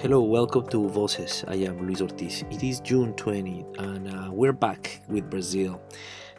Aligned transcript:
Hello, 0.00 0.22
welcome 0.22 0.66
to 0.68 0.88
Voces. 0.88 1.44
I 1.46 1.56
am 1.56 1.86
Luis 1.86 2.00
Ortiz. 2.00 2.42
It 2.50 2.62
is 2.62 2.80
June 2.80 3.12
20 3.12 3.66
and 3.76 4.08
uh, 4.08 4.30
we're 4.32 4.54
back 4.54 5.02
with 5.08 5.28
Brazil. 5.28 5.78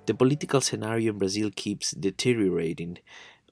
The 0.07 0.15
political 0.15 0.61
scenario 0.61 1.11
in 1.11 1.19
Brazil 1.19 1.51
keeps 1.55 1.91
deteriorating. 1.91 2.97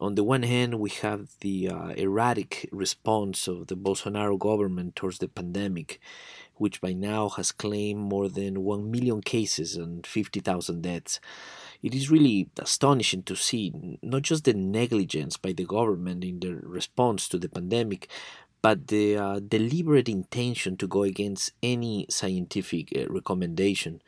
On 0.01 0.15
the 0.15 0.23
one 0.23 0.41
hand, 0.41 0.79
we 0.79 0.89
have 1.01 1.27
the 1.41 1.69
uh, 1.69 1.89
erratic 1.89 2.67
response 2.71 3.47
of 3.47 3.67
the 3.67 3.75
Bolsonaro 3.75 4.39
government 4.39 4.95
towards 4.95 5.19
the 5.19 5.27
pandemic, 5.27 5.99
which 6.55 6.81
by 6.81 6.93
now 6.93 7.29
has 7.29 7.51
claimed 7.51 7.99
more 7.99 8.29
than 8.29 8.63
1 8.63 8.89
million 8.89 9.21
cases 9.21 9.75
and 9.75 10.07
50,000 10.07 10.81
deaths. 10.81 11.19
It 11.83 11.93
is 11.93 12.09
really 12.09 12.49
astonishing 12.57 13.23
to 13.23 13.35
see 13.35 13.99
not 14.01 14.23
just 14.23 14.45
the 14.45 14.55
negligence 14.55 15.37
by 15.37 15.51
the 15.51 15.65
government 15.65 16.23
in 16.23 16.39
the 16.39 16.55
response 16.55 17.29
to 17.29 17.37
the 17.37 17.47
pandemic, 17.47 18.09
but 18.61 18.87
the 18.87 19.17
uh, 19.17 19.39
deliberate 19.39 20.09
intention 20.09 20.77
to 20.77 20.87
go 20.87 21.03
against 21.03 21.51
any 21.63 22.05
scientific 22.09 22.95
uh, 22.95 23.05
recommendation. 23.09 24.01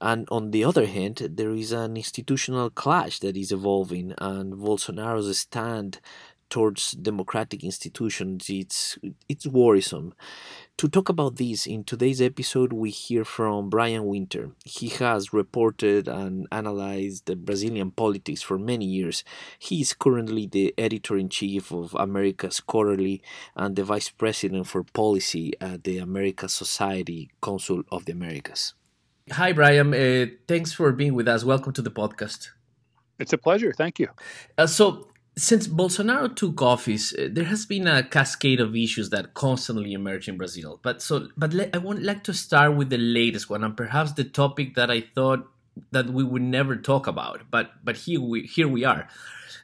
And 0.00 0.26
on 0.32 0.50
the 0.50 0.64
other 0.64 0.86
hand, 0.86 1.16
there 1.30 1.52
is 1.52 1.70
an 1.70 1.96
institutional 1.96 2.70
clash 2.70 3.20
that 3.20 3.36
is 3.36 3.52
evolving, 3.52 4.14
and 4.18 4.54
Bolsonaro's 4.54 5.38
stand 5.38 6.00
towards 6.52 6.92
democratic 6.92 7.64
institutions 7.64 8.50
it's 8.50 8.98
it's 9.26 9.46
worrisome. 9.46 10.12
To 10.76 10.86
talk 10.86 11.08
about 11.08 11.36
this 11.36 11.66
in 11.66 11.82
today's 11.82 12.20
episode, 12.20 12.72
we 12.74 12.90
hear 12.90 13.24
from 13.24 13.70
Brian 13.70 14.04
Winter. 14.04 14.50
He 14.64 14.88
has 15.00 15.32
reported 15.32 16.08
and 16.08 16.46
analyzed 16.52 17.24
the 17.24 17.36
Brazilian 17.36 17.90
politics 17.90 18.42
for 18.42 18.58
many 18.58 18.84
years. 18.84 19.24
He 19.58 19.80
is 19.80 19.94
currently 19.94 20.46
the 20.46 20.74
editor 20.76 21.16
in 21.16 21.30
chief 21.30 21.72
of 21.72 21.94
Americas 21.94 22.60
Quarterly 22.60 23.22
and 23.56 23.74
the 23.74 23.84
vice 23.84 24.10
president 24.10 24.66
for 24.66 24.82
policy 24.82 25.54
at 25.58 25.84
the 25.84 25.98
America 25.98 26.48
Society 26.48 27.30
Council 27.42 27.82
of 27.90 28.04
the 28.04 28.12
Americas. 28.12 28.74
Hi, 29.30 29.52
Brian. 29.52 29.94
Uh, 29.94 30.26
thanks 30.46 30.72
for 30.74 30.92
being 30.92 31.14
with 31.14 31.28
us. 31.28 31.44
Welcome 31.44 31.72
to 31.74 31.82
the 31.82 31.90
podcast. 31.90 32.50
It's 33.18 33.32
a 33.32 33.38
pleasure. 33.38 33.72
Thank 33.72 33.98
you. 34.00 34.08
Uh, 34.58 34.66
so, 34.66 35.11
since 35.36 35.66
Bolsonaro 35.66 36.34
took 36.34 36.60
office, 36.60 37.14
uh, 37.14 37.28
there 37.30 37.44
has 37.44 37.64
been 37.64 37.86
a 37.86 38.02
cascade 38.02 38.60
of 38.60 38.76
issues 38.76 39.10
that 39.10 39.34
constantly 39.34 39.92
emerge 39.94 40.28
in 40.28 40.36
Brazil. 40.36 40.78
But 40.82 41.00
so, 41.00 41.28
but 41.36 41.54
le- 41.54 41.70
I 41.72 41.78
would 41.78 42.02
like 42.02 42.22
to 42.24 42.34
start 42.34 42.76
with 42.76 42.90
the 42.90 42.98
latest 42.98 43.48
one, 43.48 43.64
and 43.64 43.76
perhaps 43.76 44.12
the 44.12 44.24
topic 44.24 44.74
that 44.74 44.90
I 44.90 45.00
thought 45.00 45.48
that 45.90 46.10
we 46.10 46.22
would 46.22 46.42
never 46.42 46.76
talk 46.76 47.06
about. 47.06 47.50
But 47.50 47.72
but 47.82 47.96
here 47.96 48.20
we 48.20 48.42
here 48.42 48.68
we 48.68 48.84
are, 48.84 49.08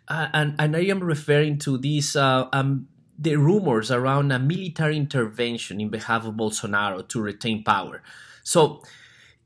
uh, 0.08 0.28
and 0.32 0.54
and 0.58 0.74
I 0.74 0.84
am 0.84 1.00
referring 1.00 1.58
to 1.60 1.76
these 1.76 2.16
uh, 2.16 2.48
um, 2.52 2.88
the 3.18 3.36
rumors 3.36 3.90
around 3.90 4.32
a 4.32 4.38
military 4.38 4.96
intervention 4.96 5.80
in 5.80 5.90
behalf 5.90 6.24
of 6.24 6.34
Bolsonaro 6.34 7.06
to 7.08 7.20
retain 7.20 7.62
power. 7.62 8.02
So 8.42 8.82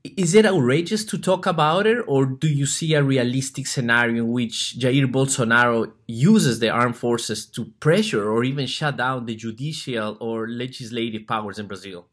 is 0.05 0.34
it 0.34 0.45
outrageous 0.45 1.05
to 1.05 1.19
talk 1.19 1.47
about 1.47 1.86
it, 1.86 1.98
or 2.08 2.27
do 2.27 2.48
you 2.48 2.67
see 2.67 2.95
a 2.95 3.03
realistic 3.03 3.67
scenario 3.67 4.25
in 4.25 4.33
which 4.33 4.77
Jair 4.78 5.11
Bolsonaro 5.11 5.92
uses 6.09 6.59
the 6.59 6.70
armed 6.70 6.97
forces 6.97 7.47
to 7.47 7.67
pressure 7.78 8.28
or 8.28 8.42
even 8.42 8.67
shut 8.67 8.97
down 8.97 9.27
the 9.27 9.36
judicial 9.36 10.17
or 10.20 10.48
legislative 10.48 11.27
powers 11.27 11.59
in 11.59 11.69
Brazil? 11.69 12.09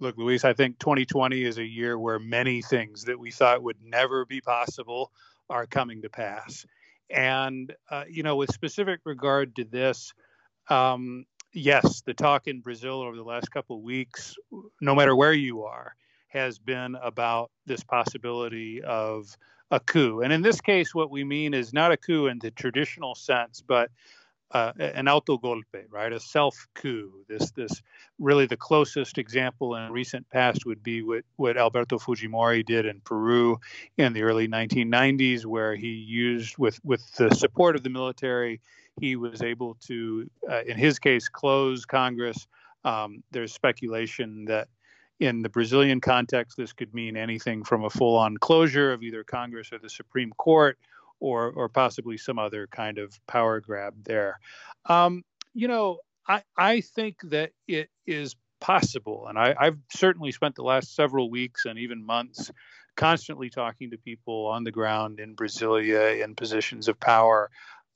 Look, 0.00 0.16
Luis, 0.16 0.44
I 0.44 0.52
think 0.52 0.78
2020 0.78 1.42
is 1.42 1.58
a 1.58 1.64
year 1.64 1.98
where 1.98 2.20
many 2.20 2.62
things 2.62 3.02
that 3.04 3.18
we 3.18 3.32
thought 3.32 3.64
would 3.64 3.78
never 3.82 4.24
be 4.24 4.40
possible 4.40 5.10
are 5.50 5.66
coming 5.66 6.02
to 6.02 6.08
pass. 6.08 6.64
And, 7.10 7.74
uh, 7.90 8.04
you 8.08 8.22
know, 8.22 8.36
with 8.36 8.52
specific 8.52 9.00
regard 9.04 9.56
to 9.56 9.64
this, 9.64 10.12
um, 10.70 11.24
yes, 11.52 12.02
the 12.02 12.14
talk 12.14 12.46
in 12.46 12.60
Brazil 12.60 13.00
over 13.00 13.16
the 13.16 13.24
last 13.24 13.50
couple 13.50 13.76
of 13.76 13.82
weeks, 13.82 14.36
no 14.80 14.94
matter 14.94 15.16
where 15.16 15.32
you 15.32 15.64
are, 15.64 15.96
has 16.28 16.58
been 16.58 16.96
about 17.02 17.50
this 17.66 17.82
possibility 17.82 18.82
of 18.82 19.36
a 19.70 19.80
coup. 19.80 20.22
And 20.22 20.32
in 20.32 20.42
this 20.42 20.60
case, 20.60 20.94
what 20.94 21.10
we 21.10 21.24
mean 21.24 21.54
is 21.54 21.72
not 21.72 21.92
a 21.92 21.96
coup 21.96 22.26
in 22.26 22.38
the 22.38 22.50
traditional 22.50 23.14
sense, 23.14 23.62
but 23.66 23.90
uh, 24.50 24.72
an 24.78 25.06
autogolpe, 25.06 25.84
right? 25.90 26.12
A 26.12 26.20
self 26.20 26.66
coup. 26.74 27.12
This, 27.28 27.50
this 27.50 27.82
really 28.18 28.46
the 28.46 28.56
closest 28.56 29.18
example 29.18 29.74
in 29.74 29.92
recent 29.92 30.28
past 30.30 30.64
would 30.64 30.82
be 30.82 31.02
what, 31.02 31.24
what 31.36 31.58
Alberto 31.58 31.98
Fujimori 31.98 32.64
did 32.64 32.86
in 32.86 33.00
Peru 33.02 33.60
in 33.98 34.14
the 34.14 34.22
early 34.22 34.48
1990s, 34.48 35.44
where 35.44 35.74
he 35.74 35.88
used, 35.88 36.56
with, 36.56 36.80
with 36.82 37.02
the 37.16 37.34
support 37.34 37.76
of 37.76 37.82
the 37.82 37.90
military, 37.90 38.60
he 39.00 39.16
was 39.16 39.42
able 39.42 39.74
to, 39.86 40.28
uh, 40.50 40.62
in 40.66 40.78
his 40.78 40.98
case, 40.98 41.28
close 41.28 41.84
Congress. 41.84 42.46
Um, 42.84 43.22
there's 43.32 43.52
speculation 43.52 44.46
that 44.46 44.68
in 45.20 45.42
the 45.42 45.48
Brazilian 45.48 46.00
context, 46.00 46.56
this 46.56 46.72
could 46.72 46.94
mean 46.94 47.16
anything 47.16 47.64
from 47.64 47.84
a 47.84 47.90
full 47.90 48.16
on 48.16 48.36
closure 48.36 48.92
of 48.92 49.02
either 49.02 49.24
Congress 49.24 49.72
or 49.72 49.78
the 49.78 49.90
Supreme 49.90 50.32
Court 50.32 50.78
or, 51.20 51.50
or 51.50 51.68
possibly 51.68 52.16
some 52.16 52.38
other 52.38 52.68
kind 52.68 52.98
of 52.98 53.18
power 53.26 53.60
grab 53.60 53.94
there. 54.04 54.38
Um, 54.86 55.24
you 55.54 55.66
know, 55.68 55.98
I, 56.26 56.42
I 56.56 56.80
think 56.80 57.16
that 57.24 57.50
it 57.66 57.90
is 58.06 58.36
possible, 58.60 59.26
and 59.28 59.38
I, 59.38 59.54
I've 59.58 59.78
certainly 59.90 60.32
spent 60.32 60.54
the 60.54 60.62
last 60.62 60.94
several 60.94 61.30
weeks 61.30 61.64
and 61.64 61.78
even 61.78 62.04
months 62.04 62.50
constantly 62.96 63.48
talking 63.48 63.90
to 63.90 63.98
people 63.98 64.46
on 64.46 64.64
the 64.64 64.72
ground 64.72 65.20
in 65.20 65.36
Brasilia 65.36 66.22
in 66.22 66.34
positions 66.34 66.88
of 66.88 66.98
power 66.98 67.50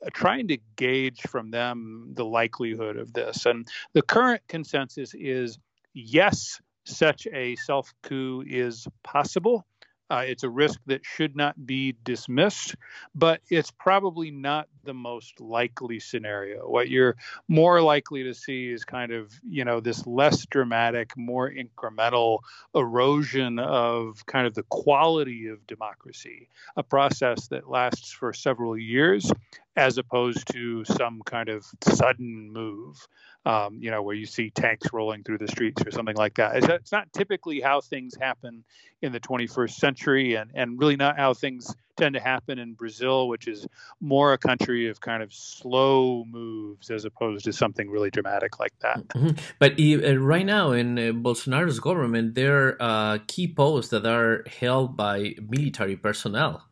uh, 0.04 0.10
trying 0.12 0.48
to 0.48 0.58
gauge 0.76 1.20
from 1.22 1.50
them 1.50 2.12
the 2.14 2.24
likelihood 2.24 2.96
of 2.96 3.12
this. 3.12 3.46
And 3.46 3.68
the 3.92 4.02
current 4.02 4.42
consensus 4.48 5.12
is 5.14 5.58
yes, 5.92 6.60
such 6.84 7.26
a 7.32 7.56
self 7.56 7.92
coup 8.02 8.44
is 8.46 8.86
possible. 9.02 9.66
Uh, 10.10 10.24
it's 10.26 10.42
a 10.42 10.50
risk 10.50 10.78
that 10.86 11.04
should 11.04 11.34
not 11.34 11.66
be 11.66 11.96
dismissed, 12.04 12.74
but 13.14 13.40
it's 13.48 13.70
probably 13.70 14.30
not 14.30 14.68
the 14.84 14.94
most 14.94 15.40
likely 15.40 16.00
scenario. 16.00 16.68
What 16.68 16.88
you're 16.88 17.16
more 17.48 17.80
likely 17.80 18.24
to 18.24 18.34
see 18.34 18.70
is 18.70 18.84
kind 18.84 19.12
of, 19.12 19.32
you 19.48 19.64
know, 19.64 19.80
this 19.80 20.06
less 20.06 20.46
dramatic, 20.46 21.16
more 21.16 21.50
incremental 21.50 22.40
erosion 22.74 23.58
of 23.58 24.24
kind 24.26 24.46
of 24.46 24.54
the 24.54 24.64
quality 24.64 25.48
of 25.48 25.66
democracy, 25.66 26.48
a 26.76 26.82
process 26.82 27.48
that 27.48 27.68
lasts 27.68 28.12
for 28.12 28.32
several 28.32 28.76
years 28.76 29.30
as 29.76 29.96
opposed 29.98 30.52
to 30.52 30.84
some 30.84 31.22
kind 31.24 31.48
of 31.48 31.64
sudden 31.82 32.52
move, 32.52 33.06
um, 33.46 33.78
you 33.80 33.90
know, 33.90 34.02
where 34.02 34.14
you 34.14 34.26
see 34.26 34.50
tanks 34.50 34.92
rolling 34.92 35.22
through 35.22 35.38
the 35.38 35.48
streets 35.48 35.82
or 35.86 35.90
something 35.90 36.16
like 36.16 36.34
that. 36.34 36.56
It's, 36.56 36.68
it's 36.68 36.92
not 36.92 37.10
typically 37.12 37.60
how 37.60 37.80
things 37.80 38.14
happen 38.14 38.64
in 39.00 39.12
the 39.12 39.20
21st 39.20 39.72
century, 39.72 40.34
and, 40.34 40.50
and 40.54 40.78
really 40.78 40.96
not 40.96 41.16
how 41.16 41.32
things 41.32 41.74
tend 41.96 42.14
to 42.14 42.20
happen 42.20 42.58
in 42.58 42.74
Brazil, 42.74 43.28
which 43.28 43.48
is 43.48 43.66
more 44.00 44.32
a 44.32 44.38
country 44.38 44.88
of 44.88 45.00
kind 45.00 45.22
of 45.22 45.32
slow 45.32 46.24
moves 46.24 46.90
as 46.90 47.04
opposed 47.04 47.44
to 47.44 47.52
something 47.52 47.90
really 47.90 48.10
dramatic 48.10 48.58
like 48.58 48.72
that. 48.80 49.06
Mm-hmm. 49.08 49.36
But 49.58 49.72
uh, 49.78 50.18
right 50.18 50.46
now 50.46 50.72
in 50.72 50.98
uh, 50.98 51.12
Bolsonaro's 51.12 51.80
government, 51.80 52.34
there 52.34 52.68
are 52.68 52.76
uh, 52.80 53.18
key 53.26 53.52
posts 53.52 53.90
that 53.90 54.06
are 54.06 54.44
held 54.46 54.96
by 54.96 55.34
military 55.48 55.96
personnel. 55.96 56.66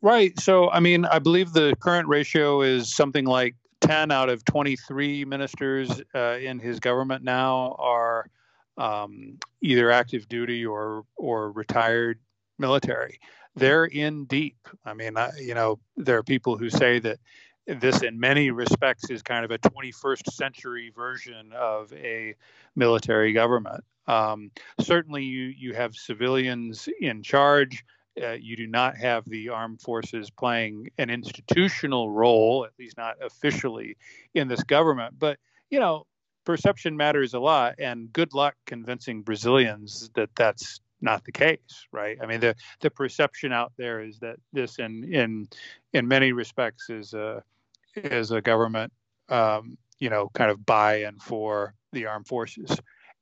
Right. 0.00 0.38
So, 0.38 0.70
I 0.70 0.80
mean, 0.80 1.04
I 1.06 1.18
believe 1.18 1.52
the 1.52 1.74
current 1.80 2.06
ratio 2.08 2.62
is 2.62 2.94
something 2.94 3.24
like 3.24 3.56
10 3.80 4.10
out 4.10 4.28
of 4.28 4.44
23 4.44 5.24
ministers 5.24 5.90
uh, 6.14 6.38
in 6.40 6.58
his 6.58 6.78
government 6.80 7.24
now 7.24 7.76
are 7.78 8.30
um, 8.76 9.38
either 9.60 9.90
active 9.90 10.28
duty 10.28 10.64
or 10.64 11.04
or 11.16 11.50
retired 11.52 12.20
military. 12.58 13.18
They're 13.56 13.84
in 13.84 14.24
deep. 14.24 14.68
I 14.84 14.94
mean, 14.94 15.16
I, 15.16 15.30
you 15.38 15.54
know, 15.54 15.78
there 15.96 16.18
are 16.18 16.22
people 16.22 16.56
who 16.56 16.70
say 16.70 16.98
that 17.00 17.18
this, 17.66 18.02
in 18.02 18.18
many 18.18 18.50
respects, 18.50 19.10
is 19.10 19.22
kind 19.22 19.44
of 19.44 19.50
a 19.50 19.58
21st 19.58 20.32
century 20.32 20.90
version 20.94 21.52
of 21.52 21.92
a 21.92 22.34
military 22.76 23.32
government. 23.32 23.84
Um, 24.06 24.50
certainly, 24.80 25.24
you 25.24 25.52
you 25.56 25.74
have 25.74 25.94
civilians 25.94 26.88
in 27.00 27.22
charge 27.22 27.84
uh, 28.22 28.32
you 28.32 28.56
do 28.56 28.66
not 28.66 28.96
have 28.96 29.24
the 29.28 29.48
armed 29.48 29.80
forces 29.80 30.30
playing 30.30 30.90
an 30.98 31.10
institutional 31.10 32.10
role, 32.10 32.64
at 32.64 32.72
least 32.78 32.96
not 32.96 33.16
officially, 33.22 33.96
in 34.34 34.48
this 34.48 34.62
government. 34.62 35.14
But 35.18 35.38
you 35.70 35.80
know, 35.80 36.06
perception 36.44 36.96
matters 36.96 37.34
a 37.34 37.40
lot, 37.40 37.76
and 37.78 38.12
good 38.12 38.34
luck 38.34 38.54
convincing 38.66 39.22
Brazilians 39.22 40.10
that 40.14 40.30
that's 40.34 40.80
not 41.00 41.24
the 41.24 41.32
case, 41.32 41.86
right? 41.92 42.18
I 42.22 42.26
mean, 42.26 42.40
the 42.40 42.54
the 42.80 42.90
perception 42.90 43.52
out 43.52 43.72
there 43.76 44.00
is 44.00 44.18
that 44.20 44.36
this, 44.52 44.78
in 44.78 45.04
in 45.12 45.48
in 45.92 46.08
many 46.08 46.32
respects, 46.32 46.90
is 46.90 47.14
a 47.14 47.42
is 47.96 48.30
a 48.30 48.40
government, 48.40 48.92
um, 49.28 49.78
you 49.98 50.10
know, 50.10 50.30
kind 50.34 50.50
of 50.50 50.64
by 50.64 50.96
and 50.96 51.22
for 51.22 51.74
the 51.92 52.06
armed 52.06 52.26
forces, 52.26 52.76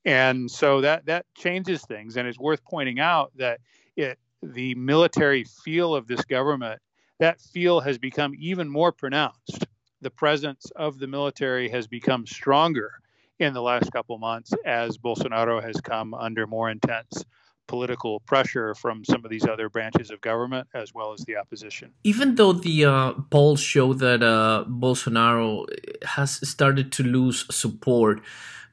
and 0.05 0.50
so 0.50 0.81
that 0.81 1.06
that 1.06 1.26
changes 1.37 1.82
things. 1.82 2.17
And 2.17 2.26
it's 2.26 2.38
worth 2.38 2.64
pointing 2.64 2.99
out 2.99 3.32
that 3.37 3.61
it 3.96 4.19
the 4.43 4.75
military 4.75 5.44
feel 5.44 5.94
of 5.94 6.06
this 6.06 6.25
government, 6.25 6.81
that 7.19 7.40
feel 7.40 7.81
has 7.81 7.99
become 7.99 8.32
even 8.38 8.69
more 8.69 8.93
pronounced. 8.93 9.67
The 10.02 10.11
presence 10.11 10.70
of 10.76 10.99
the 10.99 11.06
military 11.06 11.69
has 11.70 11.87
become 11.87 12.26
stronger 12.26 12.93
in 13.38 13.52
the 13.52 13.62
last 13.62 13.90
couple 13.93 14.17
months 14.19 14.52
as 14.64 14.96
Bolsonaro 14.99 15.62
has 15.62 15.81
come 15.81 16.14
under 16.14 16.46
more 16.46 16.70
intense 16.70 17.25
political 17.66 18.20
pressure 18.20 18.74
from 18.74 19.04
some 19.04 19.24
of 19.24 19.30
these 19.30 19.46
other 19.46 19.68
branches 19.68 20.10
of 20.10 20.20
government 20.20 20.68
as 20.74 20.94
well 20.94 21.12
as 21.12 21.20
the 21.26 21.36
opposition. 21.36 21.92
Even 22.04 22.34
though 22.36 22.52
the 22.52 22.84
uh, 22.84 23.12
polls 23.30 23.60
show 23.60 23.92
that 23.94 24.22
uh, 24.22 24.64
Bolsonaro 24.68 25.66
has 26.04 26.48
started 26.48 26.92
to 26.92 27.02
lose 27.02 27.46
support, 27.54 28.20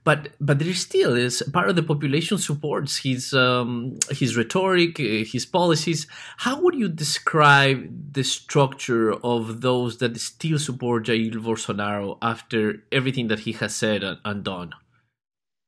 but 0.04 0.30
but 0.40 0.60
there 0.60 0.74
still 0.74 1.16
is 1.16 1.42
part 1.54 1.70
of 1.70 1.76
the 1.76 1.84
population 1.84 2.38
supports 2.38 2.98
his 2.98 3.34
um, 3.34 3.98
his 4.10 4.36
rhetoric, 4.36 5.00
uh, 5.00 5.24
his 5.26 5.46
policies. 5.46 6.08
How 6.38 6.60
would 6.62 6.76
you 6.76 6.90
describe 6.90 8.14
the 8.14 8.24
structure 8.24 9.14
of 9.14 9.62
those 9.62 9.98
that 10.00 10.20
still 10.20 10.60
support 10.60 11.06
Jair 11.06 11.32
Bolsonaro 11.34 12.18
after 12.22 12.84
everything 12.92 13.28
that 13.30 13.40
he 13.40 13.54
has 13.54 13.76
said 13.76 14.04
and 14.26 14.44
done? 14.44 14.74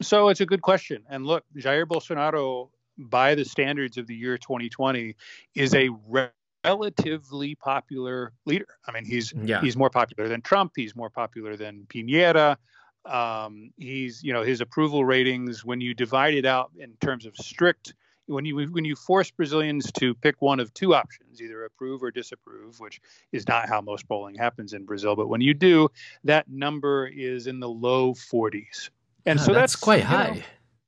So 0.01 0.27
it's 0.27 0.41
a 0.41 0.45
good 0.45 0.61
question. 0.61 1.03
And 1.09 1.25
look, 1.25 1.45
Jair 1.55 1.85
Bolsonaro, 1.85 2.69
by 2.97 3.35
the 3.35 3.45
standards 3.45 3.97
of 3.97 4.07
the 4.07 4.15
year 4.15 4.37
2020, 4.37 5.15
is 5.55 5.73
a 5.73 5.89
re- 6.07 6.29
relatively 6.65 7.55
popular 7.55 8.33
leader. 8.45 8.67
I 8.87 8.91
mean, 8.91 9.05
he's 9.05 9.33
yeah. 9.33 9.61
he's 9.61 9.77
more 9.77 9.89
popular 9.89 10.27
than 10.27 10.41
Trump. 10.41 10.73
He's 10.75 10.95
more 10.95 11.09
popular 11.09 11.55
than 11.55 11.85
Piñera. 11.87 12.57
Um, 13.05 13.71
he's, 13.77 14.23
you 14.23 14.33
know, 14.33 14.41
his 14.41 14.61
approval 14.61 15.05
ratings, 15.05 15.63
when 15.63 15.79
you 15.79 15.93
divide 15.93 16.33
it 16.33 16.45
out 16.45 16.71
in 16.79 16.93
terms 17.01 17.27
of 17.27 17.35
strict, 17.35 17.93
when 18.25 18.45
you 18.45 18.67
when 18.71 18.83
you 18.83 18.95
force 18.95 19.29
Brazilians 19.29 19.91
to 19.93 20.15
pick 20.15 20.41
one 20.41 20.59
of 20.59 20.73
two 20.73 20.95
options, 20.95 21.39
either 21.41 21.65
approve 21.65 22.01
or 22.01 22.09
disapprove, 22.09 22.79
which 22.79 22.99
is 23.31 23.47
not 23.47 23.69
how 23.69 23.81
most 23.81 24.07
polling 24.07 24.35
happens 24.35 24.73
in 24.73 24.85
Brazil, 24.85 25.15
but 25.15 25.27
when 25.27 25.41
you 25.41 25.53
do, 25.53 25.87
that 26.23 26.49
number 26.49 27.07
is 27.07 27.45
in 27.45 27.59
the 27.59 27.69
low 27.69 28.13
40s, 28.13 28.89
and 29.27 29.39
so 29.39 29.53
that's, 29.53 29.73
that's 29.73 29.75
quite 29.75 30.03
high. 30.03 30.31
Know, 30.31 30.41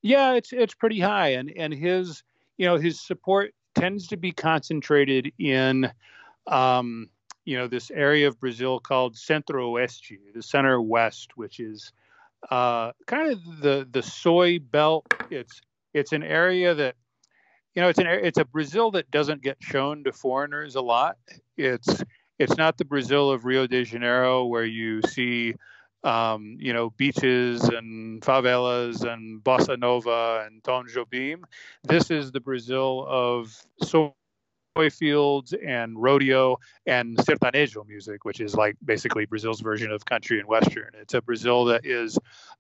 yeah, 0.08 0.34
it's 0.34 0.54
it's 0.54 0.74
pretty 0.74 1.00
high, 1.00 1.30
and 1.30 1.52
and 1.56 1.74
his 1.74 2.24
you 2.58 2.66
know 2.66 2.78
his 2.78 3.00
support 3.00 3.54
tends 3.76 4.08
to 4.08 4.18
be 4.18 4.32
concentrated 4.32 5.32
in 5.38 5.92
um, 6.48 7.10
you 7.46 7.58
know 7.58 7.68
this 7.68 7.92
area 7.92 8.28
of 8.28 8.40
Brazil 8.40 8.80
called 8.80 9.18
Centro-Oeste, 9.18 10.18
the 10.34 10.42
center 10.42 10.82
west, 10.82 11.36
which 11.36 11.60
is 11.60 11.92
uh, 12.50 12.94
kind 13.06 13.32
of 13.32 13.62
the 13.62 13.88
the 13.92 14.02
soy 14.02 14.60
belt. 14.60 15.06
It's 15.30 15.62
it's 15.94 16.14
an 16.14 16.24
area 16.24 16.74
that 16.74 16.96
you 17.76 17.82
know 17.82 17.90
it's 17.90 18.00
an 18.00 18.08
it's 18.08 18.40
a 18.40 18.46
Brazil 18.46 18.92
that 18.92 19.12
doesn't 19.12 19.42
get 19.42 19.58
shown 19.60 20.06
to 20.06 20.14
foreigners 20.14 20.76
a 20.76 20.82
lot. 20.82 21.18
It's 21.58 22.04
it's 22.40 22.56
not 22.56 22.78
the 22.78 22.86
Brazil 22.86 23.30
of 23.30 23.44
Rio 23.44 23.68
de 23.68 23.84
Janeiro 23.84 24.46
where 24.46 24.66
you 24.66 25.02
see 25.02 25.56
um, 26.04 26.58
you 26.60 26.74
know 26.74 26.92
beaches 26.92 27.64
and 27.64 28.22
favelas 28.22 29.04
and 29.04 29.44
bossa 29.44 29.78
nova 29.78 30.46
and 30.46 30.64
Tom 30.64 30.86
Jobim. 30.88 31.44
This 31.84 32.12
is 32.12 32.32
the 32.32 32.40
Brazil 32.40 33.06
of 33.08 33.56
soy 33.84 34.12
fields 34.92 35.54
and 35.54 36.02
rodeo 36.02 36.58
and 36.86 37.18
sertanejo 37.18 37.86
music, 37.88 38.26
which 38.26 38.40
is 38.40 38.56
like 38.56 38.78
basically 38.86 39.26
Brazil's 39.26 39.62
version 39.62 39.92
of 39.92 40.06
country 40.06 40.40
and 40.40 40.48
western. 40.48 40.92
It's 40.94 41.16
a 41.16 41.22
Brazil 41.22 41.66
that 41.66 41.86
is, 41.86 42.18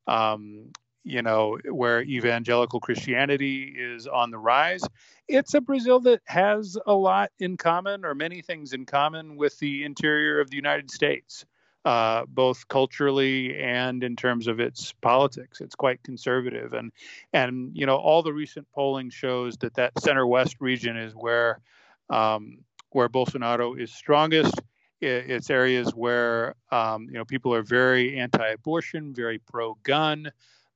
um, 0.07 0.72
you 1.04 1.22
know, 1.22 1.57
where 1.69 2.01
evangelical 2.01 2.80
Christianity 2.80 3.75
is 3.78 4.07
on 4.07 4.31
the 4.31 4.40
rise. 4.40 4.81
It's 5.28 5.54
a 5.54 5.62
Brazil 5.62 6.00
that 6.01 6.22
has 6.25 6.78
a 6.88 6.94
lot 6.94 7.31
in 7.40 7.56
common, 7.56 8.04
or 8.04 8.16
many 8.16 8.42
things 8.42 8.74
in 8.74 8.86
common, 8.86 9.38
with 9.38 9.57
the 9.60 9.83
interior 9.83 10.40
of 10.40 10.50
the 10.50 10.56
United 10.56 10.90
States. 10.90 11.45
Uh, 11.88 12.25
both 12.28 12.68
culturally 12.68 13.57
and 13.57 14.04
in 14.04 14.18
terms 14.18 14.48
of 14.48 14.60
its 14.60 14.92
politics. 15.00 15.62
It's 15.62 15.74
quite 15.74 16.04
conservative, 16.04 16.74
and 16.74 16.92
and 17.31 17.72
you 17.78 17.86
know 17.86 17.95
all 17.95 18.24
the 18.24 18.34
recent 18.34 18.69
polling 18.74 19.10
shows 19.10 19.56
that 19.60 19.75
that 19.75 19.98
center 20.01 20.28
west 20.28 20.57
region 20.60 20.98
is 20.98 21.13
where 21.13 21.62
um, 22.10 22.57
where 22.89 23.07
Bolsonaro 23.07 23.80
is 23.80 23.94
strongest. 23.94 24.60
It's 25.00 25.50
areas 25.50 25.95
where 25.95 26.56
um, 26.72 27.04
you 27.04 27.13
know 27.13 27.24
people 27.24 27.54
are 27.54 27.63
very 27.63 28.19
anti-abortion, 28.19 29.13
very 29.13 29.38
pro-gun, 29.38 30.30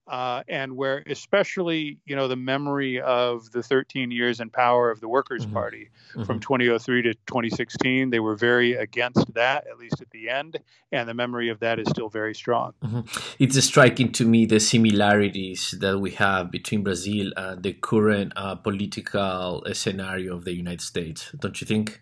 uh, 0.07 0.43
and 0.47 0.75
where 0.75 1.03
especially 1.07 1.99
you 2.05 2.15
know 2.15 2.27
the 2.27 2.35
memory 2.35 2.99
of 2.99 3.51
the 3.51 3.63
13 3.63 4.11
years 4.11 4.39
in 4.39 4.49
power 4.49 4.89
of 4.89 4.99
the 4.99 5.07
Workers' 5.07 5.43
mm-hmm. 5.43 5.53
Party 5.53 5.89
mm-hmm. 6.11 6.23
from 6.23 6.39
2003 6.39 7.01
to 7.03 7.13
2016, 7.13 8.09
they 8.09 8.19
were 8.19 8.35
very 8.35 8.73
against 8.73 9.33
that, 9.33 9.67
at 9.67 9.77
least 9.77 10.01
at 10.01 10.09
the 10.09 10.29
end, 10.29 10.57
and 10.91 11.07
the 11.07 11.13
memory 11.13 11.49
of 11.49 11.59
that 11.59 11.79
is 11.79 11.87
still 11.89 12.09
very 12.09 12.33
strong. 12.33 12.73
Mm-hmm. 12.83 13.01
It's 13.39 13.63
striking 13.63 14.11
to 14.13 14.25
me 14.25 14.45
the 14.45 14.59
similarities 14.59 15.75
that 15.79 15.99
we 15.99 16.11
have 16.11 16.51
between 16.51 16.83
Brazil 16.83 17.31
and 17.37 17.61
the 17.63 17.73
current 17.73 18.33
uh, 18.35 18.55
political 18.55 19.63
scenario 19.73 20.35
of 20.35 20.45
the 20.45 20.53
United 20.53 20.81
States, 20.81 21.31
don't 21.39 21.59
you 21.61 21.67
think? 21.67 22.01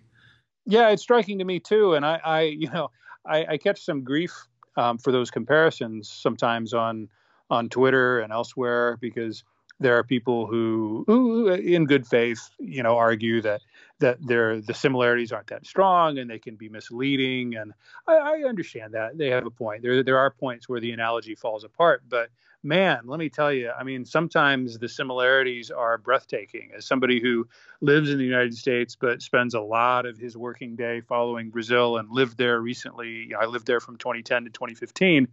Yeah, 0.66 0.90
it's 0.90 1.02
striking 1.02 1.40
to 1.40 1.46
me 1.46 1.60
too, 1.60 1.94
and 1.94 2.06
I, 2.06 2.20
I 2.24 2.42
you 2.42 2.70
know, 2.70 2.92
I, 3.26 3.46
I 3.46 3.58
catch 3.58 3.84
some 3.84 4.04
grief 4.04 4.32
um, 4.78 4.98
for 4.98 5.12
those 5.12 5.30
comparisons 5.30 6.10
sometimes 6.10 6.74
on 6.74 7.10
on 7.50 7.70
Twitter 7.70 8.20
and 8.20 8.32
elsewhere 8.32 8.98
because 9.02 9.44
there 9.80 9.98
are 9.98 10.04
people 10.04 10.46
who, 10.46 11.04
who 11.08 11.50
in 11.50 11.86
good 11.86 12.06
faith, 12.06 12.50
you 12.60 12.84
know, 12.84 12.98
argue 12.98 13.42
that 13.42 13.62
that 14.00 14.18
there 14.26 14.62
the 14.62 14.74
similarities 14.74 15.32
aren't 15.32 15.48
that 15.48 15.66
strong 15.66 16.18
and 16.18 16.30
they 16.30 16.40
can 16.40 16.56
be 16.56 16.70
misleading. 16.70 17.56
And 17.56 17.74
I, 18.08 18.16
I, 18.16 18.44
understand 18.48 18.94
that 18.94 19.18
they 19.18 19.30
have 19.30 19.46
a 19.46 19.52
point. 19.52 19.82
There 19.82 20.04
there 20.04 20.18
are 20.18 20.32
points 20.32 20.70
where 20.70 20.80
the 20.80 20.92
analogy 20.92 21.36
falls 21.36 21.64
apart, 21.64 22.04
but 22.08 22.30
man, 22.64 23.02
let 23.06 23.20
me 23.20 23.30
tell 23.30 23.54
you, 23.54 23.72
I 23.72 23.84
mean, 23.84 24.06
sometimes 24.06 24.78
the 24.78 24.90
similarities 24.90 25.72
are 25.72 25.98
breathtaking. 25.98 26.72
As 26.76 26.86
somebody 26.86 27.22
who 27.22 27.48
lives 27.82 28.10
in 28.10 28.18
the 28.18 28.26
United 28.26 28.56
States 28.56 28.96
but 29.00 29.22
spends 29.22 29.54
a 29.54 29.62
lot 29.62 30.06
of 30.06 30.18
his 30.18 30.36
working 30.36 30.76
day 30.76 31.02
following 31.02 31.50
Brazil 31.50 31.98
and 31.98 32.10
lived 32.10 32.38
there 32.38 32.60
recently, 32.60 33.34
I 33.40 33.46
lived 33.46 33.66
there 33.66 33.80
from 33.80 33.98
2010 33.98 34.46
to 34.46 34.50
2015. 34.50 35.28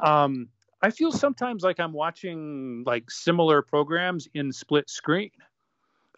Um, 0.00 0.48
I 0.82 0.90
feel 0.90 1.12
sometimes 1.12 1.62
like 1.62 1.78
I'm 1.78 1.92
watching 1.92 2.82
like 2.84 3.10
similar 3.10 3.62
programs 3.62 4.28
in 4.34 4.52
split 4.52 4.90
screen. 4.90 5.30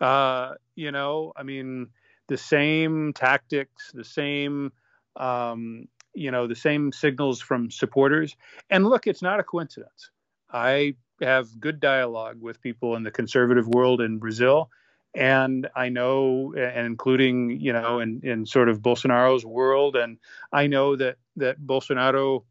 Uh, 0.00 0.54
you 0.74 0.90
know, 0.90 1.32
I 1.36 1.42
mean, 1.42 1.88
the 2.28 2.38
same 2.38 3.12
tactics, 3.12 3.92
the 3.92 4.04
same, 4.04 4.72
um, 5.16 5.86
you 6.14 6.30
know, 6.30 6.46
the 6.46 6.56
same 6.56 6.92
signals 6.92 7.40
from 7.40 7.70
supporters. 7.70 8.36
And 8.70 8.86
look, 8.86 9.06
it's 9.06 9.22
not 9.22 9.38
a 9.38 9.44
coincidence. 9.44 10.10
I 10.50 10.94
have 11.20 11.60
good 11.60 11.78
dialogue 11.78 12.40
with 12.40 12.60
people 12.60 12.96
in 12.96 13.02
the 13.02 13.10
conservative 13.10 13.68
world 13.68 14.00
in 14.00 14.18
Brazil. 14.18 14.70
And 15.14 15.68
I 15.76 15.90
know, 15.90 16.54
and 16.56 16.86
including, 16.86 17.60
you 17.60 17.72
know, 17.72 18.00
in, 18.00 18.20
in 18.24 18.46
sort 18.46 18.68
of 18.68 18.80
Bolsonaro's 18.80 19.44
world, 19.44 19.94
and 19.94 20.18
I 20.52 20.66
know 20.66 20.96
that 20.96 21.18
that 21.36 21.60
Bolsonaro 21.60 22.42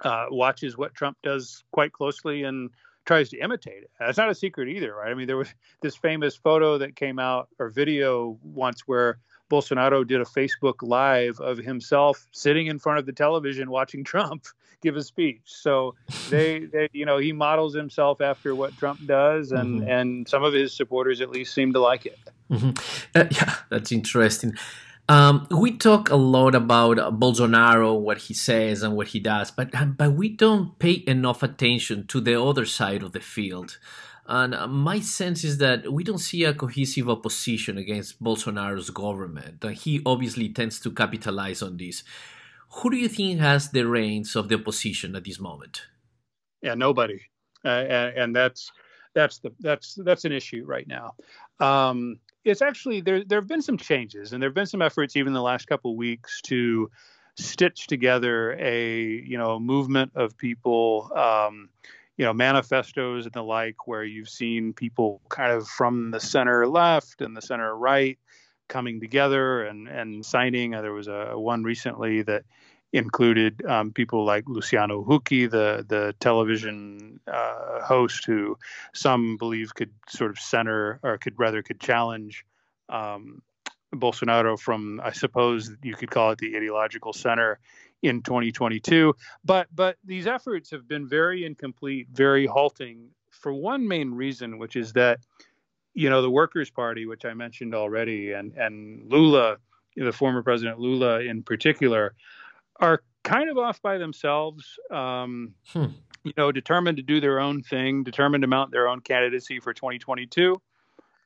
uh, 0.00 0.26
watches 0.30 0.76
what 0.76 0.94
Trump 0.94 1.16
does 1.22 1.64
quite 1.72 1.92
closely 1.92 2.42
and 2.42 2.70
tries 3.06 3.30
to 3.30 3.38
imitate 3.38 3.84
it. 3.84 3.90
That's 3.98 4.18
not 4.18 4.28
a 4.28 4.34
secret 4.34 4.68
either, 4.68 4.94
right? 4.94 5.10
I 5.10 5.14
mean, 5.14 5.26
there 5.26 5.36
was 5.36 5.48
this 5.80 5.96
famous 5.96 6.36
photo 6.36 6.78
that 6.78 6.96
came 6.96 7.18
out 7.18 7.48
or 7.58 7.70
video 7.70 8.38
once 8.42 8.82
where 8.86 9.18
Bolsonaro 9.50 10.06
did 10.06 10.20
a 10.20 10.24
Facebook 10.24 10.82
live 10.82 11.38
of 11.40 11.58
himself 11.58 12.26
sitting 12.32 12.66
in 12.66 12.78
front 12.78 12.98
of 12.98 13.06
the 13.06 13.12
television 13.12 13.70
watching 13.70 14.04
Trump 14.12 14.44
give 14.82 14.96
a 14.96 15.02
speech. 15.02 15.40
So 15.44 15.94
they, 16.30 16.66
they 16.66 16.88
you 16.92 17.06
know, 17.06 17.18
he 17.18 17.32
models 17.32 17.74
himself 17.74 18.20
after 18.20 18.54
what 18.54 18.76
Trump 18.76 19.06
does, 19.06 19.52
and 19.52 19.80
mm-hmm. 19.80 19.90
and 19.90 20.28
some 20.28 20.42
of 20.42 20.52
his 20.52 20.74
supporters 20.74 21.20
at 21.20 21.30
least 21.30 21.54
seem 21.54 21.72
to 21.72 21.80
like 21.80 22.06
it. 22.06 22.18
Mm-hmm. 22.50 22.70
Uh, 23.14 23.24
yeah, 23.30 23.54
that's 23.70 23.92
interesting. 23.92 24.56
Um, 25.08 25.46
we 25.50 25.76
talk 25.76 26.10
a 26.10 26.16
lot 26.16 26.56
about 26.56 26.96
Bolsonaro, 27.20 27.98
what 27.98 28.18
he 28.18 28.34
says 28.34 28.82
and 28.82 28.96
what 28.96 29.08
he 29.08 29.20
does, 29.20 29.52
but 29.52 29.70
but 29.96 30.12
we 30.12 30.28
don't 30.28 30.78
pay 30.80 31.04
enough 31.06 31.44
attention 31.44 32.06
to 32.08 32.20
the 32.20 32.40
other 32.40 32.66
side 32.66 33.02
of 33.04 33.12
the 33.12 33.20
field. 33.20 33.78
And 34.28 34.56
my 34.72 34.98
sense 34.98 35.44
is 35.44 35.58
that 35.58 35.92
we 35.92 36.02
don't 36.02 36.18
see 36.18 36.42
a 36.42 36.52
cohesive 36.52 37.08
opposition 37.08 37.78
against 37.78 38.20
Bolsonaro's 38.20 38.90
government, 38.90 39.62
and 39.62 39.76
he 39.76 40.02
obviously 40.04 40.48
tends 40.48 40.80
to 40.80 40.90
capitalize 40.90 41.62
on 41.62 41.76
this. 41.76 42.02
Who 42.70 42.90
do 42.90 42.96
you 42.96 43.08
think 43.08 43.38
has 43.38 43.70
the 43.70 43.86
reins 43.86 44.34
of 44.34 44.48
the 44.48 44.56
opposition 44.56 45.14
at 45.14 45.22
this 45.22 45.38
moment? 45.38 45.82
Yeah, 46.62 46.74
nobody, 46.74 47.20
uh, 47.64 47.68
and, 47.68 48.18
and, 48.18 48.36
that's 48.36 48.72
that's 49.14 49.38
the 49.38 49.52
that's 49.60 49.94
that's 50.04 50.24
an 50.24 50.32
issue 50.32 50.64
right 50.66 50.88
now. 50.88 51.14
Um, 51.60 52.18
it's 52.46 52.62
actually 52.62 53.00
there. 53.00 53.24
There 53.24 53.40
have 53.40 53.48
been 53.48 53.62
some 53.62 53.76
changes, 53.76 54.32
and 54.32 54.40
there 54.40 54.48
have 54.48 54.54
been 54.54 54.66
some 54.66 54.80
efforts 54.80 55.16
even 55.16 55.32
the 55.32 55.42
last 55.42 55.66
couple 55.66 55.90
of 55.90 55.96
weeks 55.96 56.40
to 56.42 56.90
stitch 57.34 57.86
together 57.86 58.56
a 58.58 59.02
you 59.02 59.36
know 59.36 59.58
movement 59.58 60.12
of 60.14 60.38
people, 60.38 61.10
um, 61.14 61.68
you 62.16 62.24
know, 62.24 62.32
manifestos 62.32 63.24
and 63.24 63.34
the 63.34 63.42
like, 63.42 63.86
where 63.86 64.04
you've 64.04 64.28
seen 64.28 64.72
people 64.72 65.20
kind 65.28 65.52
of 65.52 65.66
from 65.66 66.12
the 66.12 66.20
center 66.20 66.66
left 66.66 67.20
and 67.20 67.36
the 67.36 67.42
center 67.42 67.76
right 67.76 68.18
coming 68.68 69.00
together 69.00 69.64
and 69.64 69.88
and 69.88 70.24
signing. 70.24 70.70
There 70.70 70.92
was 70.92 71.08
a 71.08 71.32
one 71.34 71.64
recently 71.64 72.22
that 72.22 72.44
included 72.92 73.64
um, 73.66 73.92
people 73.92 74.24
like 74.24 74.44
Luciano 74.48 75.04
Huck, 75.04 75.28
the 75.28 75.84
the 75.86 76.14
television 76.20 77.20
uh, 77.26 77.82
host, 77.82 78.24
who 78.26 78.58
some 78.94 79.36
believe 79.36 79.74
could 79.74 79.92
sort 80.08 80.30
of 80.30 80.38
center 80.38 81.00
or 81.02 81.18
could 81.18 81.38
rather 81.38 81.62
could 81.62 81.80
challenge 81.80 82.44
um, 82.88 83.42
Bolsonaro 83.94 84.58
from, 84.58 85.00
I 85.02 85.12
suppose 85.12 85.70
you 85.82 85.94
could 85.94 86.10
call 86.10 86.30
it 86.32 86.38
the 86.38 86.56
ideological 86.56 87.12
center 87.12 87.58
in 88.02 88.22
2022. 88.22 89.14
But 89.44 89.68
but 89.74 89.96
these 90.04 90.26
efforts 90.26 90.70
have 90.70 90.86
been 90.86 91.08
very 91.08 91.44
incomplete, 91.44 92.08
very 92.12 92.46
halting 92.46 93.10
for 93.30 93.52
one 93.52 93.86
main 93.86 94.12
reason, 94.12 94.58
which 94.58 94.76
is 94.76 94.92
that 94.94 95.20
you 95.94 96.10
know 96.10 96.22
the 96.22 96.30
Workers' 96.30 96.70
Party, 96.70 97.06
which 97.06 97.24
I 97.24 97.34
mentioned 97.34 97.74
already, 97.74 98.32
and 98.32 98.52
and 98.54 99.10
Lula, 99.10 99.56
the 99.96 100.12
former 100.12 100.42
president 100.42 100.78
Lula 100.78 101.20
in 101.20 101.42
particular, 101.42 102.14
are 102.80 103.02
kind 103.22 103.50
of 103.50 103.58
off 103.58 103.80
by 103.82 103.98
themselves. 103.98 104.78
Um, 104.90 105.54
hmm. 105.68 105.86
You 106.24 106.32
know, 106.36 106.50
determined 106.50 106.96
to 106.96 107.04
do 107.04 107.20
their 107.20 107.38
own 107.38 107.62
thing, 107.62 108.02
determined 108.02 108.42
to 108.42 108.48
mount 108.48 108.72
their 108.72 108.88
own 108.88 109.00
candidacy 109.00 109.60
for 109.60 109.72
2022. 109.72 110.60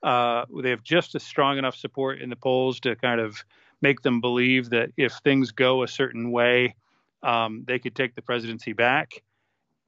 Uh, 0.03 0.45
they 0.63 0.71
have 0.71 0.83
just 0.83 1.15
a 1.15 1.21
strong 1.21 1.57
enough 1.57 1.75
support 1.75 2.21
in 2.21 2.29
the 2.29 2.37
polls 2.37 2.81
to 2.81 2.97
kind 2.97 3.21
of 3.21 3.43
make 3.81 4.03
them 4.03 4.21
believe 4.21 4.71
that 4.71 4.91
if 4.97 5.13
things 5.25 5.53
go 5.53 5.83
a 5.83 5.89
certain 5.89 6.31
way, 6.31 6.75
um, 7.23 7.65
they 7.67 7.79
could 7.79 7.95
take 7.95 8.15
the 8.15 8.23
presidency 8.23 8.73
back. 8.73 9.23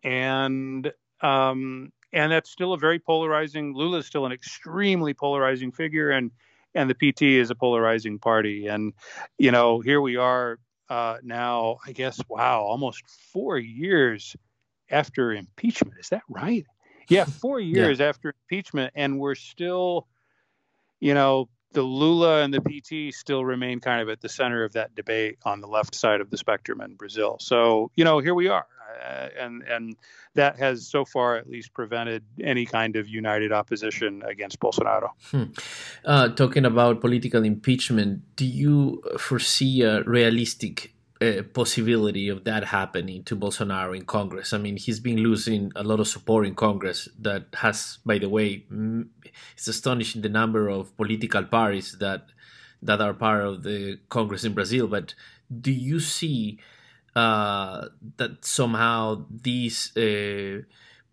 And 0.03 0.91
um, 1.21 1.93
and 2.13 2.33
that's 2.33 2.51
still 2.51 2.73
a 2.73 2.79
very 2.79 2.99
polarizing. 2.99 3.75
Lula 3.75 3.99
is 3.99 4.07
still 4.07 4.27
an 4.27 4.33
extremely 4.33 5.15
polarizing 5.15 5.73
figure, 5.73 6.11
and 6.11 6.31
and 6.75 6.91
the 6.91 6.95
PT 6.95 7.23
is 7.23 7.51
a 7.51 7.55
polarizing 7.55 8.19
party. 8.19 8.67
And 8.67 8.93
you 9.39 9.51
know, 9.51 9.81
here 9.81 10.01
we 10.01 10.17
are 10.17 10.59
uh, 10.93 11.17
now. 11.23 11.79
I 11.87 11.93
guess 11.93 12.21
wow, 12.29 12.61
almost 12.61 13.03
four 13.33 13.57
years 13.59 14.37
after 14.91 15.33
impeachment. 15.33 15.97
Is 15.99 16.11
that 16.11 16.23
right? 16.29 16.67
Yeah, 17.09 17.25
four 17.41 17.61
years 17.61 17.99
yeah. 17.99 18.09
after 18.09 18.35
impeachment, 18.43 18.93
and 18.95 19.19
we're 19.19 19.35
still, 19.35 20.07
you 21.01 21.15
know, 21.15 21.49
the 21.73 21.83
Lula 21.83 22.43
and 22.43 22.53
the 22.53 22.61
PT 22.61 23.15
still 23.15 23.43
remain 23.43 23.81
kind 23.81 24.03
of 24.03 24.11
at 24.11 24.21
the 24.21 24.29
center 24.29 24.65
of 24.65 24.75
that 24.75 24.95
debate 24.95 25.39
on 25.45 25.63
the 25.63 25.67
left 25.67 25.95
side 25.95 26.21
of 26.21 26.29
the 26.29 26.37
spectrum 26.37 26.83
in 26.83 26.95
Brazil. 26.95 27.39
So, 27.41 27.91
you 27.97 28.05
know, 28.05 28.19
here 28.19 28.35
we 28.35 28.49
are. 28.49 28.67
Uh, 29.03 29.29
and 29.39 29.63
and 29.63 29.97
that 30.35 30.59
has 30.59 30.87
so 30.87 31.05
far 31.05 31.37
at 31.37 31.49
least 31.49 31.75
prevented 31.75 32.23
any 32.41 32.65
kind 32.65 32.97
of 32.97 33.09
united 33.09 33.53
opposition 33.53 34.23
against 34.27 34.61
Bolsonaro. 34.61 35.11
Hmm. 35.31 35.45
Uh, 36.05 36.29
talking 36.29 36.65
about 36.65 37.01
political 37.01 37.43
impeachment, 37.45 38.23
do 38.37 38.47
you 38.47 39.03
foresee 39.19 39.83
a 39.83 40.03
realistic 40.05 40.93
uh, 41.23 41.43
possibility 41.55 42.29
of 42.29 42.43
that 42.45 42.65
happening 42.65 43.23
to 43.23 43.37
Bolsonaro 43.37 43.97
in 43.97 44.05
Congress. 44.05 44.53
I 44.53 44.59
mean, 44.59 44.77
he's 44.77 44.99
been 44.99 45.19
losing 45.19 45.71
a 45.77 45.85
lot 45.85 46.01
of 46.01 46.09
support 46.09 46.47
in 46.47 46.57
Congress. 46.57 47.09
That 47.17 47.47
has, 47.55 47.99
by 48.05 48.19
the 48.19 48.29
way, 48.29 48.65
it's 49.55 49.69
astonishing 49.69 50.23
the 50.23 50.29
number 50.29 50.69
of 50.69 50.97
political 50.97 51.45
parties 51.45 51.97
that 52.01 52.27
that 52.83 53.01
are 53.01 53.15
part 53.15 53.45
of 53.45 53.63
the 53.63 54.01
Congress 54.09 54.43
in 54.43 54.55
Brazil. 54.55 54.89
But 54.89 55.15
do 55.49 55.71
you 55.71 56.01
see 56.01 56.59
uh, 57.15 57.89
that 58.17 58.45
somehow 58.45 59.25
these 59.31 59.97
uh, 59.97 60.63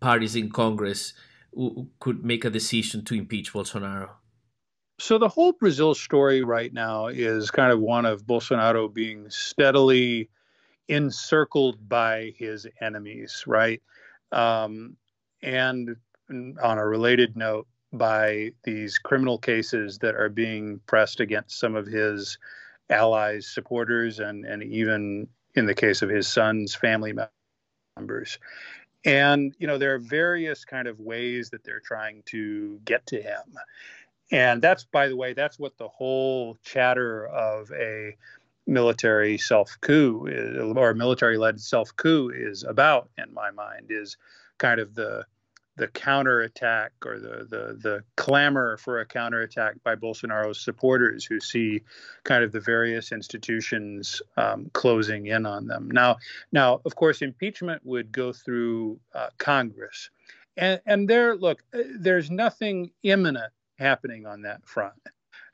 parties 0.00 0.36
in 0.36 0.50
Congress 0.50 1.12
w- 1.54 1.88
could 1.98 2.24
make 2.24 2.44
a 2.44 2.50
decision 2.50 3.04
to 3.04 3.14
impeach 3.14 3.52
Bolsonaro? 3.52 4.10
So 4.98 5.18
the 5.18 5.28
whole 5.28 5.52
Brazil 5.52 5.94
story 5.94 6.42
right 6.42 6.72
now 6.72 7.06
is 7.06 7.50
kind 7.50 7.72
of 7.72 7.80
one 7.80 8.04
of 8.04 8.26
Bolsonaro 8.26 8.92
being 8.92 9.30
steadily 9.30 10.28
encircled 10.88 11.88
by 11.88 12.32
his 12.36 12.66
enemies, 12.80 13.44
right? 13.46 13.80
Um, 14.32 14.96
and 15.42 15.96
on 16.30 16.78
a 16.78 16.86
related 16.86 17.36
note, 17.36 17.66
by 17.92 18.52
these 18.62 18.98
criminal 18.98 19.38
cases 19.38 19.98
that 19.98 20.14
are 20.14 20.28
being 20.28 20.80
pressed 20.86 21.20
against 21.20 21.58
some 21.58 21.74
of 21.74 21.86
his 21.86 22.38
allies, 22.88 23.46
supporters, 23.46 24.20
and 24.20 24.44
and 24.44 24.62
even 24.62 25.26
in 25.54 25.66
the 25.66 25.74
case 25.74 26.02
of 26.02 26.08
his 26.08 26.28
son's 26.28 26.74
family 26.74 27.12
members. 27.96 28.38
And 29.04 29.54
you 29.58 29.66
know 29.66 29.78
there 29.78 29.94
are 29.94 29.98
various 29.98 30.64
kind 30.64 30.86
of 30.86 31.00
ways 31.00 31.50
that 31.50 31.64
they're 31.64 31.80
trying 31.80 32.22
to 32.26 32.80
get 32.84 33.06
to 33.06 33.20
him. 33.20 33.56
And 34.32 34.62
that's, 34.62 34.84
by 34.84 35.08
the 35.08 35.16
way, 35.16 35.32
that's 35.32 35.58
what 35.58 35.76
the 35.76 35.88
whole 35.88 36.56
chatter 36.62 37.26
of 37.26 37.72
a 37.72 38.16
military 38.66 39.38
self 39.38 39.76
coup 39.80 40.28
or 40.76 40.94
military 40.94 41.36
led 41.36 41.60
self 41.60 41.94
coup 41.96 42.30
is 42.32 42.62
about, 42.62 43.08
in 43.18 43.32
my 43.34 43.50
mind, 43.50 43.86
is 43.90 44.16
kind 44.58 44.80
of 44.80 44.94
the 44.94 45.24
the 45.80 45.88
counterattack 45.88 46.92
or 47.06 47.18
the, 47.18 47.46
the 47.48 47.78
the 47.80 48.04
clamor 48.18 48.76
for 48.76 49.00
a 49.00 49.06
counterattack 49.06 49.82
by 49.82 49.94
Bolsonaro's 49.96 50.60
supporters 50.60 51.24
who 51.24 51.40
see 51.40 51.80
kind 52.24 52.44
of 52.44 52.52
the 52.52 52.60
various 52.60 53.12
institutions 53.12 54.20
um, 54.36 54.70
closing 54.74 55.28
in 55.28 55.46
on 55.46 55.66
them. 55.66 55.90
Now, 55.90 56.18
now 56.52 56.82
of 56.84 56.96
course, 56.96 57.22
impeachment 57.22 57.80
would 57.86 58.12
go 58.12 58.30
through 58.30 59.00
uh, 59.14 59.28
Congress, 59.38 60.10
and 60.58 60.82
and 60.84 61.08
there, 61.08 61.34
look, 61.34 61.62
uh, 61.72 61.78
there's 61.98 62.30
nothing 62.30 62.90
imminent 63.02 63.52
happening 63.78 64.26
on 64.26 64.42
that 64.42 64.60
front 64.66 65.00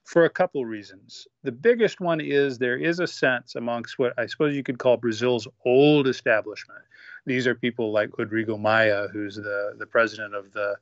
for 0.02 0.24
a 0.24 0.30
couple 0.30 0.66
reasons. 0.66 1.28
The 1.44 1.52
biggest 1.52 2.00
one 2.00 2.20
is 2.20 2.58
there 2.58 2.78
is 2.78 2.98
a 2.98 3.06
sense 3.06 3.54
amongst 3.54 3.96
what 4.00 4.12
I 4.18 4.26
suppose 4.26 4.56
you 4.56 4.64
could 4.64 4.78
call 4.80 4.96
Brazil's 4.96 5.46
old 5.64 6.08
establishment. 6.08 6.82
These 7.26 7.46
are 7.46 7.54
people 7.54 7.92
like 7.92 8.16
Rodrigo 8.16 8.56
Maia, 8.56 9.08
who's 9.08 9.36
the, 9.36 9.74
the 9.78 9.86
president 9.86 10.34
of 10.34 10.52
the, 10.52 10.76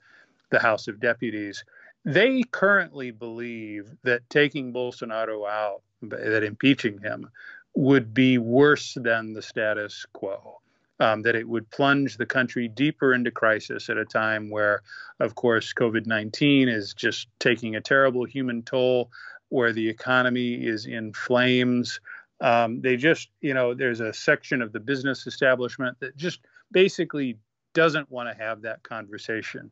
the 0.50 0.58
House 0.58 0.88
of 0.88 1.00
Deputies. 1.00 1.64
They 2.04 2.42
currently 2.42 3.10
believe 3.10 3.90
that 4.02 4.28
taking 4.28 4.72
Bolsonaro 4.72 5.48
out, 5.48 5.82
that 6.02 6.44
impeaching 6.44 6.98
him, 6.98 7.30
would 7.74 8.14
be 8.14 8.38
worse 8.38 8.94
than 9.00 9.32
the 9.32 9.42
status 9.42 10.06
quo 10.12 10.58
um, 11.00 11.22
that 11.22 11.34
it 11.34 11.48
would 11.48 11.70
plunge 11.70 12.16
the 12.16 12.26
country 12.26 12.68
deeper 12.68 13.14
into 13.14 13.30
crisis 13.30 13.88
at 13.88 13.98
a 13.98 14.04
time 14.04 14.50
where, 14.50 14.82
of 15.20 15.34
course, 15.34 15.72
COVID 15.72 16.06
19 16.06 16.68
is 16.68 16.94
just 16.94 17.28
taking 17.40 17.76
a 17.76 17.80
terrible 17.80 18.24
human 18.24 18.62
toll, 18.62 19.10
where 19.48 19.72
the 19.72 19.88
economy 19.88 20.54
is 20.54 20.86
in 20.86 21.12
flames. 21.12 22.00
Um, 22.44 22.82
they 22.82 22.98
just, 22.98 23.30
you 23.40 23.54
know, 23.54 23.72
there's 23.72 24.00
a 24.00 24.12
section 24.12 24.60
of 24.60 24.70
the 24.70 24.78
business 24.78 25.26
establishment 25.26 25.98
that 26.00 26.14
just 26.14 26.40
basically 26.70 27.38
doesn't 27.72 28.10
want 28.10 28.28
to 28.28 28.34
have 28.34 28.60
that 28.60 28.82
conversation. 28.82 29.70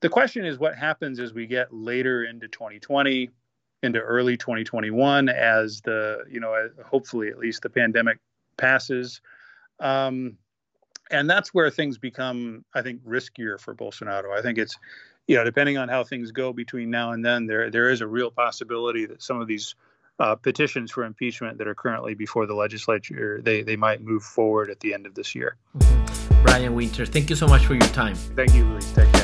The 0.00 0.10
question 0.10 0.44
is 0.44 0.58
what 0.58 0.76
happens 0.76 1.18
as 1.18 1.32
we 1.32 1.46
get 1.46 1.72
later 1.72 2.24
into 2.24 2.46
2020, 2.46 3.30
into 3.82 3.98
early 4.00 4.36
2021, 4.36 5.30
as 5.30 5.80
the, 5.80 6.24
you 6.30 6.40
know, 6.40 6.68
hopefully 6.84 7.30
at 7.30 7.38
least 7.38 7.62
the 7.62 7.70
pandemic 7.70 8.18
passes. 8.58 9.22
Um, 9.80 10.36
and 11.10 11.28
that's 11.28 11.54
where 11.54 11.70
things 11.70 11.96
become, 11.96 12.66
I 12.74 12.82
think, 12.82 13.02
riskier 13.02 13.58
for 13.58 13.74
Bolsonaro. 13.74 14.36
I 14.38 14.42
think 14.42 14.58
it's, 14.58 14.76
you 15.26 15.36
know, 15.36 15.44
depending 15.44 15.78
on 15.78 15.88
how 15.88 16.04
things 16.04 16.32
go 16.32 16.52
between 16.52 16.90
now 16.90 17.12
and 17.12 17.24
then, 17.24 17.46
there 17.46 17.70
there 17.70 17.88
is 17.88 18.02
a 18.02 18.06
real 18.06 18.30
possibility 18.30 19.06
that 19.06 19.22
some 19.22 19.40
of 19.40 19.46
these 19.46 19.74
uh, 20.18 20.34
petitions 20.34 20.90
for 20.90 21.04
impeachment 21.04 21.58
that 21.58 21.66
are 21.66 21.74
currently 21.74 22.14
before 22.14 22.46
the 22.46 22.54
legislature 22.54 23.40
they 23.42 23.62
they 23.62 23.76
might 23.76 24.02
move 24.02 24.22
forward 24.22 24.70
at 24.70 24.80
the 24.80 24.94
end 24.94 25.06
of 25.06 25.14
this 25.14 25.34
year. 25.34 25.56
Brian 26.42 26.74
Winter, 26.74 27.06
thank 27.06 27.30
you 27.30 27.36
so 27.36 27.46
much 27.46 27.66
for 27.66 27.74
your 27.74 27.88
time. 27.88 28.14
Thank 28.14 28.54
you, 28.54 28.64
Luis. 28.64 28.90
Take 28.92 29.12
care. 29.12 29.21